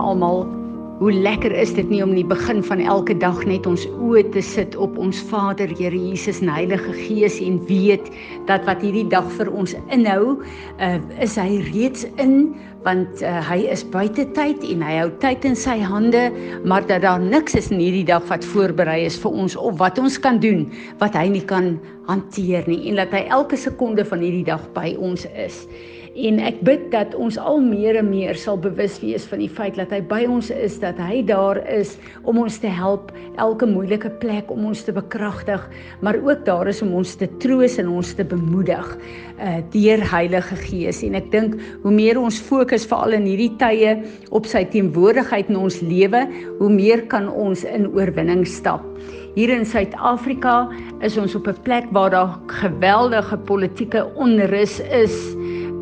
[0.00, 0.46] Almal.
[1.00, 4.20] Hoe lekker is dit nie om in die begin van elke dag net ons oë
[4.34, 8.10] te sit op ons Vader, Here Jesus en Heilige Gees en weet
[8.50, 10.34] dat wat hierdie dag vir ons inhou,
[10.76, 12.50] uh, is hy reeds in
[12.84, 16.26] want uh, hy is buite tyd en hy hou tyd in sy hande,
[16.68, 20.00] maar dat daar niks is in hierdie dag wat voorberei is vir ons of wat
[20.00, 20.66] ons kan doen
[21.00, 24.92] wat hy nie kan hanteer nie en dat hy elke sekonde van hierdie dag by
[25.00, 25.64] ons is
[26.18, 29.76] en ek bid dat ons al meer en meer sal bewus wees van die feit
[29.78, 31.94] dat hy by ons is, dat hy daar is
[32.28, 35.62] om ons te help elke moeilike plek om ons te bekragtig,
[36.02, 38.94] maar ook daar is om ons te troos en ons te bemoedig
[39.40, 41.00] uh deur Heilige Gees.
[41.06, 43.94] En ek dink hoe meer ons fokus veral in hierdie tye
[44.34, 46.26] op sy teenwoordigheid in ons lewe,
[46.58, 48.84] hoe meer kan ons in oorwinning stap.
[49.36, 50.68] Hier in Suid-Afrika
[51.06, 55.14] is ons op 'n plek waar daar geweldige politieke onrus is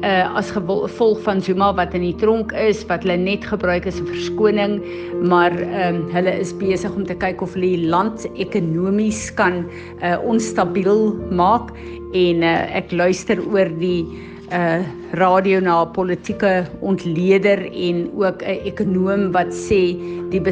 [0.03, 3.99] uh as gevolg van Zuma wat in die tronk is wat hulle net gebruik as
[4.01, 4.79] 'n verskoning
[5.27, 9.67] maar ehm um, hulle is besig om te kyk of hulle die land ekonomies kan
[10.03, 11.75] uh onstabiel maak.
[12.15, 14.07] En uh, ek luister oor die
[14.53, 14.81] uh
[15.13, 19.97] radio na 'n politieke ontleder en ook 'n ekonoom wat sê
[20.31, 20.43] die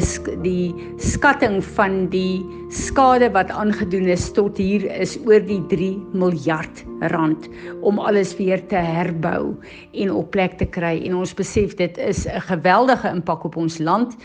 [0.41, 6.85] die skatting van die skade wat aangedoen is tot hier is oor die 3 miljard
[6.99, 7.49] rand
[7.81, 9.55] om alles weer te herbou
[9.93, 11.01] en op plek te kry.
[11.05, 14.15] En ons besef dit is 'n geweldige impak op ons land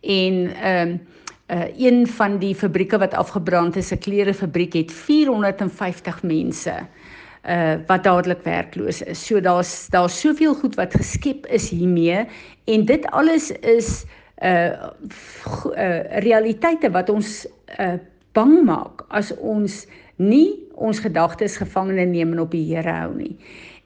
[0.00, 1.00] en ehm um,
[1.50, 6.72] uh een van die fabrieke wat afgebrand is 'n klerefabriek het 450 mense
[7.48, 9.26] uh wat dadelik werkloos is.
[9.26, 12.26] So daar's daar's soveel goed wat geskep is hiermee
[12.64, 14.04] en dit alles is
[14.42, 14.90] uh
[15.76, 17.46] uh realiteite wat ons
[17.78, 17.98] uh
[18.34, 19.84] bang maak as ons
[20.16, 23.36] nie ons gedagtes gevangene neem en op die Here hou nie.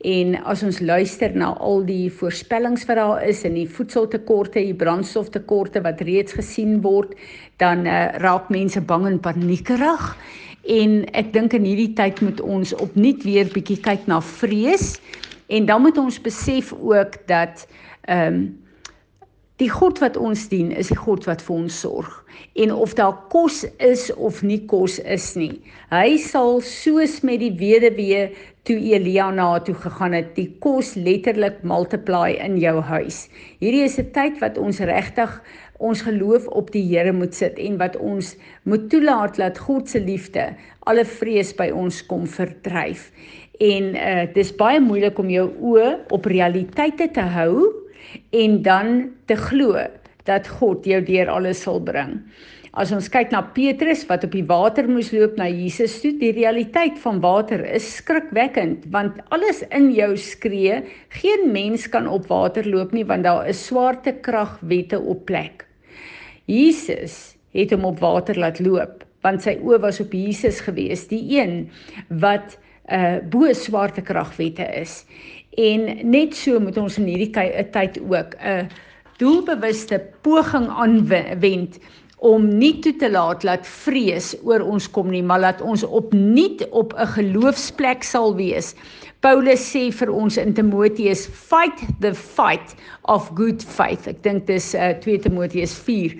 [0.07, 4.77] En as ons luister na al die voorspellings wat daar is en die voedseltekorte, die
[4.79, 7.17] brandstoftekorte wat reeds gesien word,
[7.59, 10.13] dan uh, raak mense bang en paniekerig
[10.69, 14.97] en ek dink in hierdie tyd moet ons opnuut weer bietjie kyk na vrees.
[15.49, 17.67] En dan moet ons besef ook dat
[18.09, 18.49] ehm um,
[19.59, 22.11] die God wat ons dien is die God wat vir ons sorg.
[22.63, 25.57] En of daar kos is of nie kos is nie.
[25.91, 28.29] Hy sal soos met die weduwee
[28.69, 33.27] toe Elia na toe gegaan het die kos letterlik multiply in jou huis.
[33.59, 35.41] Hierdie is 'n tyd wat ons regtig
[35.79, 38.35] ons geloof op die Here moet sit en wat ons
[38.69, 40.51] moet toelaat dat God se liefde
[40.91, 43.11] alle vrees by ons kom verdryf.
[43.63, 47.71] En uh dis baie moeilik om jou oë op realiteite te hou
[48.35, 48.95] en dan
[49.31, 49.87] te glo
[50.29, 52.19] dat God jou deur alles sal bring.
[52.79, 56.35] As ons kyk na Petrus wat op die water moes loop na Jesus toe, die
[56.37, 60.83] realiteit van water is skrikwekkend want alles in jou skree,
[61.17, 65.68] geen mens kan op water loop nie want daar is swaartekragwette op plek.
[66.49, 71.23] Jesus het hom op water laat loop want sy oë was op Jesus gewees, die
[71.39, 71.69] een
[72.23, 75.03] wat uh bo swaartekragwette is.
[75.59, 77.33] En net so moet ons in hierdie
[77.75, 78.71] tyd ook 'n
[79.19, 81.79] doelbewuste poging aanwend
[82.19, 86.69] om nie toe te laat dat vrees oor ons kom nie, maar laat ons opnuut
[86.71, 88.75] op 'n geloofsplek sal wees.
[89.21, 92.77] Paulus sê vir ons in Timoteus, fight the fight
[93.11, 94.07] of good faith.
[94.07, 96.15] Ek dink dis uh, 2 Timoteus 4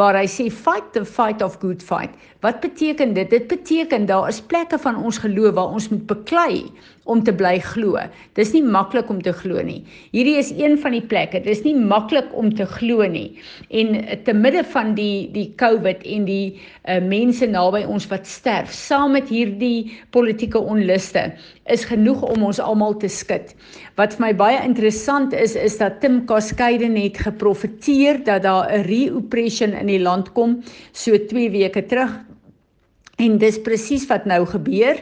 [0.00, 2.12] waar hy sê fight the fight of good fight.
[2.42, 3.28] Wat beteken dit?
[3.30, 6.64] Dit beteken daar is plekke van ons geloof waar ons moet beklei
[7.10, 8.00] om te bly glo.
[8.38, 9.82] Dis nie maklik om te glo nie.
[10.14, 11.42] Hierdie is een van die plekke.
[11.44, 13.38] Dis nie maklik om te glo nie.
[13.70, 18.72] En te midde van die die COVID en die uh, mense naby ons wat sterf,
[18.72, 21.28] saam met hierdie politieke onluste,
[21.70, 23.54] is genoeg om ons almal te skud.
[23.96, 28.84] Wat vir my baie interessant is, is dat Tim Cascade net geprofeteer dat daar 'n
[28.86, 30.62] reoppression in die land kom
[30.92, 32.31] so 2 weke terug.
[33.22, 34.98] En dis presies wat nou gebeur.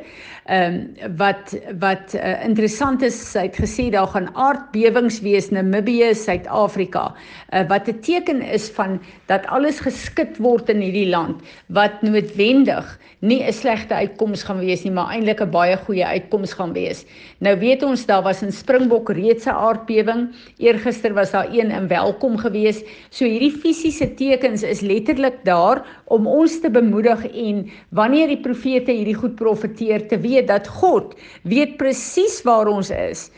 [0.50, 6.14] Ehm um, wat wat uh, interessant is, hy het gesê daar gaan aardbewings wees Namibië,
[6.17, 7.12] Suid-Afrika.
[7.52, 12.99] Uh, wat 'n teken is van dat alles geskit word in hierdie land wat noodwendig
[13.20, 17.05] nie 'n slegte uitkoms gaan wees nie, maar eintlik 'n baie goeie uitkoms gaan wees.
[17.38, 20.34] Nou weet ons daar was in Springbok reeds 'n aardbewing.
[20.58, 22.82] Eergister was daar een in Welkom gewees.
[23.11, 28.93] So hierdie fisiese tekens is letterlik daar om ons te bemoedig en wanneer die profete
[28.93, 33.31] hierdie goed profeteer te weet dat God weet presies waar ons is.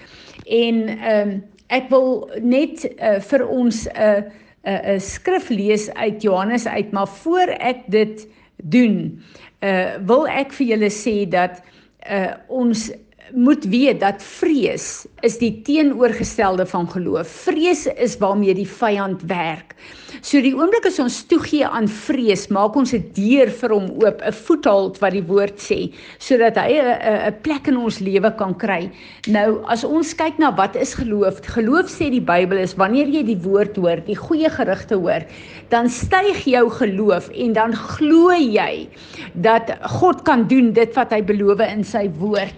[0.47, 1.41] En ehm um,
[1.73, 6.23] ek wil net uh, vir ons 'n uh, 'n uh, 'n uh, skrif lees uit
[6.23, 9.23] Johannes uit, maar voor ek dit doen,
[9.63, 11.63] uh wil ek vir julle sê dat
[12.11, 12.91] uh ons
[13.31, 17.29] moet weet dat vrees is die teenoorgestelde van geloof.
[17.47, 19.75] Vrees is waarmee die vyand werk.
[20.21, 24.21] So die oomblik as ons toegee aan vrees, maak ons 'n deur vir hom oop,
[24.23, 28.91] 'n voethold wat die woord sê, sodat hy 'n plek in ons lewe kan kry.
[29.27, 31.41] Nou as ons kyk na wat is geloof?
[31.47, 35.25] Geloof sê die Bybel is wanneer jy die woord hoor, die goeie gerugte hoor,
[35.71, 38.89] dan styg jou geloof en dan glo jy
[39.35, 39.71] dat
[40.01, 42.55] God kan doen dit wat hy beloof in sy woord.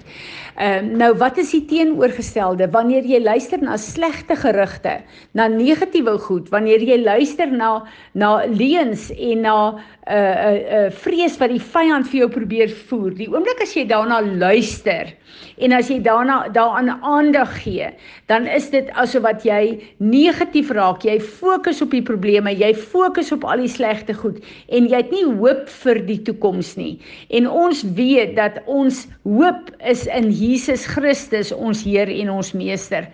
[0.54, 2.68] Ehm nou wat is die teenoorgestelde?
[2.70, 5.00] Wanneer jy luister na slegte gerugte,
[5.34, 7.82] na negatiewe goed, wanneer jy luister na
[8.14, 12.20] na leuns en na 'n uh, 'n uh, 'n uh, vrees wat die vyand vir
[12.20, 13.10] jou probeer voer.
[13.18, 15.10] Die oomblik as jy daarna luister
[15.58, 17.88] en as jy daarna daaraan aandag gee,
[18.26, 21.02] dan is dit asof wat jy negatief raak.
[21.02, 25.10] Jy fokus op die probleme, jy fokus op al die slegte goed en jy het
[25.10, 27.00] nie hoop vir die toekoms nie.
[27.30, 33.08] En ons weet dat ons hoop is in Jesus Christus ons Heer en ons Meester.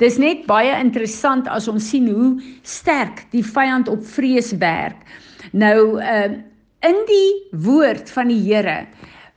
[0.00, 4.96] Dis net baie interessant as ons sien hoe sterk die vyand op vrees werk.
[5.52, 6.30] Nou uh
[6.80, 8.88] in die woord van die Here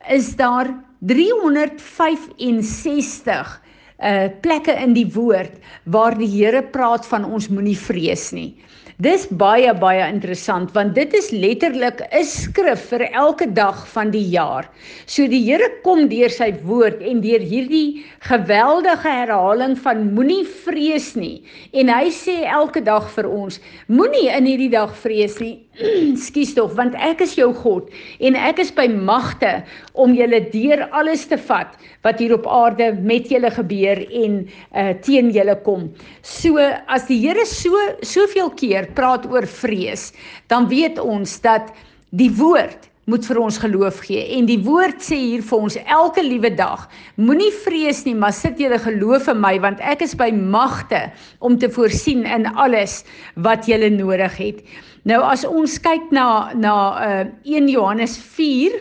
[0.08, 0.72] is daar
[1.04, 3.60] 365
[4.00, 5.52] uh plekke in die woord
[5.84, 8.56] waar die Here praat van ons moenie vrees nie.
[9.04, 14.24] Dis baie baie interessant want dit is letterlik 'n skrif vir elke dag van die
[14.36, 14.70] jaar.
[15.06, 21.16] So die Here kom deur sy woord en deur hierdie geweldige herhaling van moenie vrees
[21.16, 21.44] nie.
[21.74, 25.58] En hy sê elke dag vir ons, moenie in hierdie dag vrees nie.
[26.26, 27.90] Skus tog, want ek is jou God
[28.22, 29.56] en ek is by magte
[29.98, 31.74] om julle deur alles te vat
[32.06, 34.44] wat hier op aarde met julle gebeur en
[34.78, 35.90] uh teen julle kom.
[36.22, 37.74] So as die Here so
[38.06, 40.12] soveel keer praat oor vrees,
[40.52, 41.74] dan weet ons dat
[42.14, 46.24] die woord moet vir ons geloof gee en die woord sê hier vir ons elke
[46.24, 46.86] liewe dag
[47.20, 51.02] moenie vrees nie maar sit julle geloof in my want ek is by magte
[51.44, 53.02] om te voorsien in alles
[53.48, 54.64] wat julle nodig het
[55.10, 56.74] Nou as ons kyk na na
[57.04, 58.80] uh 1 Johannes 4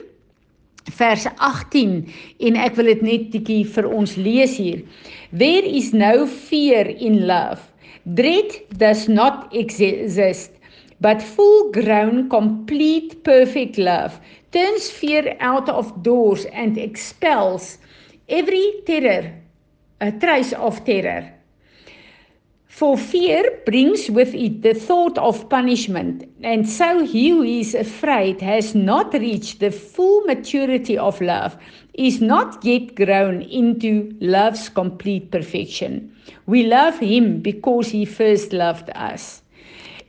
[0.98, 1.94] vers 18
[2.46, 4.82] en ek wil dit net bietjie vir ons lees hier.
[5.32, 7.60] There is no fear in love.
[8.18, 10.50] Dread does not exist,
[11.00, 14.18] but full grown complete perfect love
[14.52, 17.78] turns fear out of doors and expels
[18.28, 19.32] every terror,
[20.00, 21.32] a trace of terror.
[22.72, 28.40] For fear brings with it the thought of punishment, and so he who is afraid
[28.40, 31.54] has not reached the full maturity of love,
[31.92, 36.16] is not yet grown into love's complete perfection.
[36.46, 39.42] We love him because he first loved us.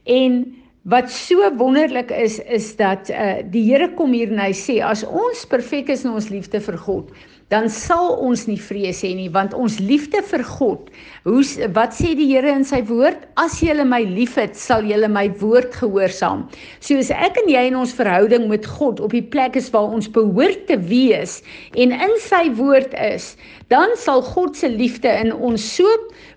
[0.07, 0.56] En
[0.88, 5.04] wat so wonderlik is is dat uh, die Here kom hier en hy sê as
[5.04, 7.12] ons perfek is in ons liefde vir God,
[7.54, 10.90] dan sal ons nie vrees hê nie want ons liefde vir God.
[11.28, 11.44] Hoe
[11.76, 13.28] wat sê die Here in sy woord?
[13.38, 16.48] As jy my liefhet, sal jy my woord gehoorsaam.
[16.82, 19.94] So as ek en jy in ons verhouding met God op die plek is waar
[19.94, 21.42] ons behoort te wees
[21.78, 23.34] en in sy woord is,
[23.70, 25.90] dan sal God se liefde in ons so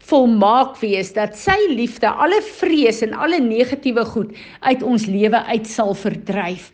[0.06, 4.36] volmaak wees dat sy liefde alle vrees en alle negatiewe goed
[4.68, 6.70] uit ons lewe uit sal verdryf.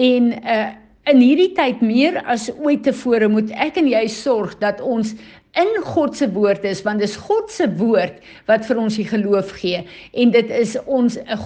[0.00, 0.70] En uh
[1.10, 5.16] In hierdie tyd meer as ooit tevore moet ek en jy sorg dat ons
[5.58, 9.50] in God se woord is want dis God se woord wat vir ons die geloof
[9.58, 9.80] gee
[10.22, 11.40] en dit is ons uh,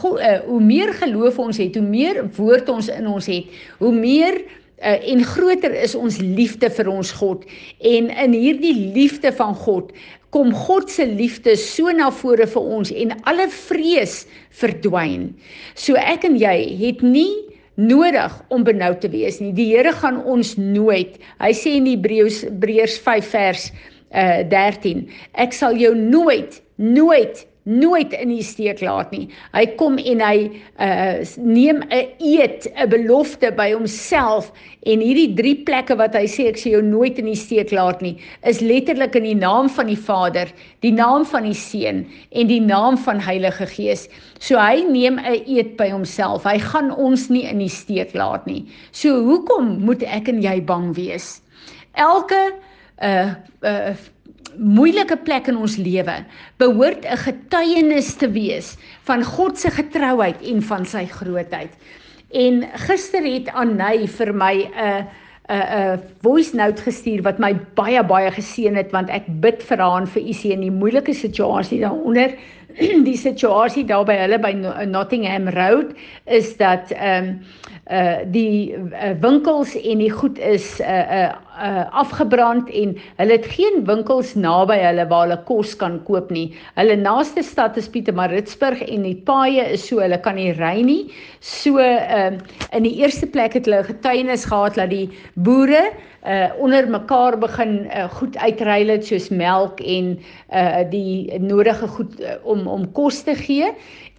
[0.44, 3.48] hoe meer geloof ons het, hoe meer woord ons in ons het,
[3.80, 7.48] hoe meer uh, en groter is ons liefde vir ons God
[7.80, 9.96] en in hierdie liefde van God
[10.36, 14.26] kom God se liefde so na vore vir ons en alle vrees
[14.60, 15.30] verdwyn.
[15.72, 17.45] So ek en jy het nie
[17.76, 19.52] nodig om benoud te wees nie.
[19.56, 21.20] Die Here gaan ons nooit.
[21.40, 23.70] Hy sê in Hebreërs Hebreërs 5 vers
[24.16, 25.02] uh 13,
[25.42, 29.26] ek sal jou nooit nooit nooit in die steek laat nie.
[29.54, 30.36] Hy kom en hy
[30.78, 34.52] uh neem 'n eed, 'n belofte by homself
[34.86, 38.00] en hierdie drie plekke wat hy sê ek sê jou nooit in die steek laat
[38.02, 40.46] nie, is letterlik in die naam van die Vader,
[40.80, 44.08] die naam van die Seun en die naam van Heilige Gees.
[44.38, 46.44] So hy neem 'n eed by homself.
[46.44, 48.64] Hy gaan ons nie in die steek laat nie.
[48.92, 51.42] So hoekom moet ek en jy bang wees?
[51.94, 52.52] Elke
[53.02, 53.94] uh uh
[54.58, 56.16] moeilike plek in ons lewe
[56.58, 61.72] behoort 'n getuienis te wees van God se getrouheid en van sy grootheid.
[62.30, 65.06] En gister het Anay vir my 'n
[65.48, 69.78] 'n 'n voice note gestuur wat my baie baie geseën het want ek bid vir
[69.78, 72.34] haar en vir Isie in die moeilike situasie daaronder
[73.08, 74.52] die situasie daar by hulle by
[74.88, 77.40] Nottingham Road is dat ehm um,
[77.86, 81.28] uh die uh, winkels en die goed is uh uh,
[81.62, 86.48] uh afgebrand en hulle het geen winkels naby hulle waar hulle kos kan koop nie.
[86.74, 91.12] Hulle naaste stad is Pietermaritzburg en die paaie is so hulle kan nie ry nie.
[91.40, 95.86] So ehm uh, in die eerste plek het hulle getuienis gehad dat die boere
[96.26, 100.18] uh onder mekaar begin uh, goed uitruil het soos melk en
[100.50, 103.72] uh die nodige goed uh, om om kos te gee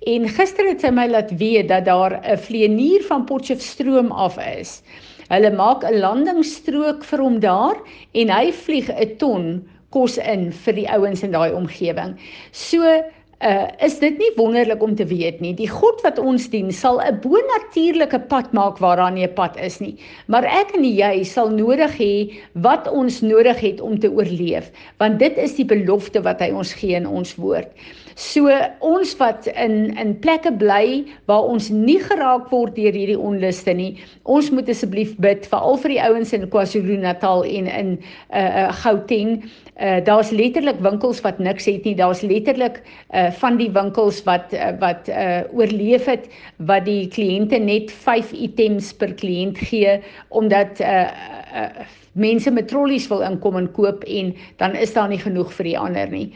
[0.05, 4.81] En gister het sy my laat weet dat daar 'n vlieënier van Potchefstroom af is.
[5.27, 7.77] Hulle maak 'n landingsstrook vir hom daar
[8.11, 12.15] en hy vlieg 'n ton kos in vir die ouens in daai omgewing.
[12.51, 13.03] So
[13.38, 15.51] Uh is dit nie wonderlik om te weet nie.
[15.53, 19.77] Die God wat ons dien sal 'n bonatuurlike pad maak waaraan nie 'n pad is
[19.79, 19.94] nie.
[20.25, 25.20] Maar ek en jy sal nodig hê wat ons nodig het om te oorleef, want
[25.20, 27.70] dit is die belofte wat hy ons gee in ons woord.
[28.17, 28.50] So
[28.82, 34.01] ons wat in in plekke bly waar ons nie geraak word deur hierdie onluste nie,
[34.24, 38.00] ons moet asseblief bid veral vir die ouens in KwaZulu-Natal en in
[38.34, 39.44] uh, uh Gauteng.
[39.77, 41.94] Uh daar's letterlik winkels wat niks het nie.
[41.94, 42.82] Daar's letterlik
[43.13, 48.31] uh van die winkels wat uh, wat uh oorleef het wat die kliënte net 5
[48.31, 51.07] items per kliënt gee omdat uh,
[51.53, 55.71] uh mense met trollies wil inkom en koop en dan is daar nie genoeg vir
[55.71, 56.27] die ander nie.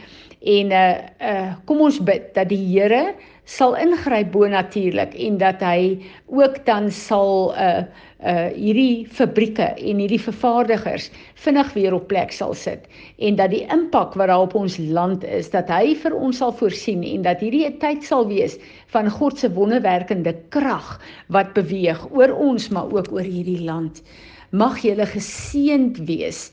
[0.42, 3.12] En uh uh kom ons bid dat die Here
[3.44, 5.98] sal ingryp bo natuurlik en dat hy
[6.30, 7.82] ook dan sal uh
[8.22, 11.10] uh hierdie fabrieke en hierdie vervaardigers
[11.42, 12.86] vinnig weer op plek sal sit
[13.18, 16.54] en dat die impak wat daar op ons land is dat hy vir ons sal
[16.54, 18.58] voorsien en dat hierdie 'n tyd sal wees
[18.92, 20.94] van God se wonderwerkende krag
[21.32, 24.02] wat beweeg oor ons maar ook oor hierdie land
[24.50, 26.50] mag jy geseënd wees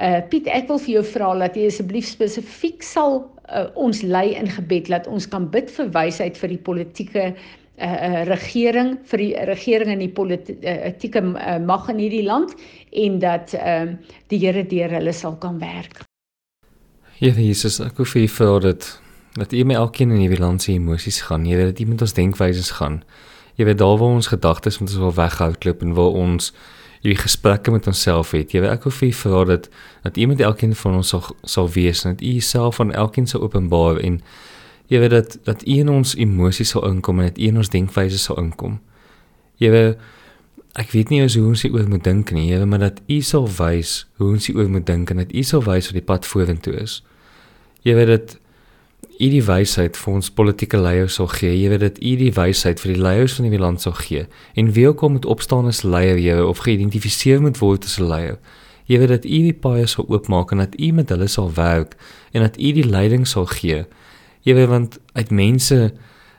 [0.00, 3.18] Uh Piet, ek wil vir jou vra dat jy asseblief spesifiek sal
[3.52, 7.36] uh, ons lei in gebed dat ons kan bid vir wysheid vir die politieke uh,
[7.82, 12.56] uh, regering vir die regering en die politieke uh, mag in hierdie land
[13.04, 13.92] en dat uh,
[14.32, 16.06] die Here deur hulle sal kan werk.
[17.20, 18.88] Here Jesus, ek hoef vir u vra dat
[19.32, 21.48] dat u met elkeen in hierdie land se emosies gaan.
[21.48, 23.02] Weet dat u met ons denkwyses gaan.
[23.54, 26.52] Jy weet daar waar ons gedagtes moet ons wel weghou klip en waar ons
[27.02, 28.52] hierdie gesprekke met onsself het.
[28.52, 29.68] Jy weet ek hoef vir vra dat
[30.02, 33.42] dat iemand elkeen van ons sal sal wees en dat u self van elkeen sal
[33.42, 34.20] openbaar en
[34.86, 37.72] jy weet dat dat u in ons emosies sal inkom en dat u in ons
[37.72, 38.80] denkwyse sal inkom.
[39.56, 40.10] Jy weet
[40.78, 44.06] ek weet nie hoe ons oor moet dink nie, weet maar dat u sal wys
[44.16, 47.02] hoe ons oor moet dink en dat u sal wys wat die pad vorentoe is.
[47.82, 48.38] Jy weet dat
[49.18, 51.52] u die wysheid vir ons politieke leiers sal gee.
[51.54, 54.26] Jy weet dat u die wysheid vir die leiers van die land sal gee.
[54.54, 58.08] En wie ook al moet opstaan as leier, jy of geïdentifiseer moet word as 'n
[58.08, 58.38] leier.
[58.86, 61.96] Jy weet dat u die paaie sal oopmaak en dat u met hulle sal werk
[62.32, 63.84] en dat u die leiding sal gee.
[64.42, 65.92] Jy weet want uit mense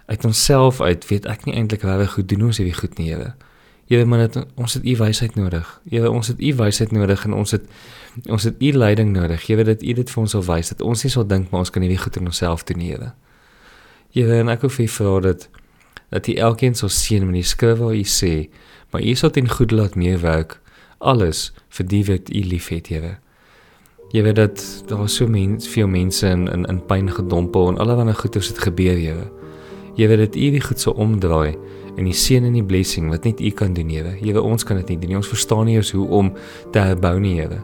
[0.05, 3.33] uit onsself uit weet ek nie eintlik reg goed doen ons hierdie goed nie, Here.
[3.93, 5.81] Here, maar dit ons het u wysheid nodig.
[5.89, 7.65] Here, ons het u wysheid nodig en ons het
[8.29, 9.45] ons het u leiding nodig.
[9.45, 11.69] Here, dat u dit vir ons sal wys dat ons nie sal dink maar ons
[11.73, 13.11] kan hierdie goed in onsself doen Here.
[14.15, 15.45] Here, en ek hoef u vra dat
[16.09, 18.49] dat u elkeen sal sien met die skrif waar u sê,
[18.93, 20.59] maar u sal ten goeie laat meewerk
[20.97, 23.17] alles vir die wat u liefhet, Here.
[24.13, 28.17] Jy weet dat daar so mens, veel mense in in in pyn gedompel en allerlei
[28.17, 29.29] goeders het gebeur, Here.
[29.97, 31.53] Jy weet dat u die goed sou omdraai
[31.97, 34.15] en die seën en die blessing wat net U kan doen, Here.
[34.17, 35.19] Here, ons kan dit nie doen nie.
[35.19, 36.31] Ons verstaan nie hoe om
[36.71, 37.61] te herbou nie, Here.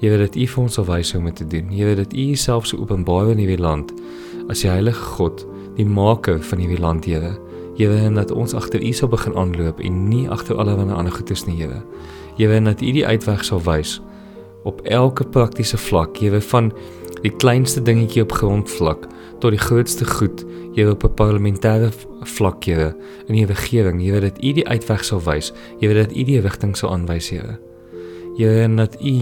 [0.00, 1.70] Here, dat U vir ons sal wys hoe om dit te doen.
[1.72, 3.94] Here, dat U Uself so openbaar in hierdie land
[4.52, 5.46] as die heilige God,
[5.78, 7.34] die maker van hierdie land, Here.
[7.78, 11.46] Here, en dat ons agter U sal begin aanloop en nie agter allerlei ander goedes
[11.48, 11.80] nie, Here.
[12.36, 14.00] Here, en dat U die uitweg sal wys
[14.64, 16.72] op elke praktiese vlak, Here, van
[17.24, 19.08] die kleinste dingetjie op grondvlak
[19.40, 22.92] tot die grootste goed jy op 'n parlementêre vlak jy
[23.26, 24.02] in die regering.
[24.02, 25.52] Weet dat u die uitweg sal wys.
[25.80, 27.58] Weet dat u die rigting sal aanwys jy
[28.34, 29.14] jy weet dat u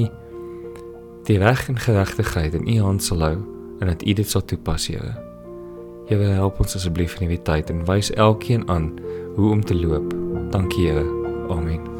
[1.28, 3.36] die reg en geregtigheid in u hand sal hou
[3.80, 7.84] en dat u dit sal toepas jy wil help ons asseblief in hierdie tyd en
[7.88, 8.92] wys elkeen aan
[9.36, 10.12] hoe om te loop.
[10.52, 11.06] Dankie Here.
[11.48, 11.91] Amen